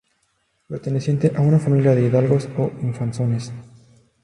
[0.67, 3.51] Perteneciente a una familia de hidalgos o infanzones.